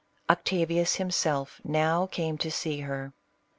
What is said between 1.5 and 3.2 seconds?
now came to see her.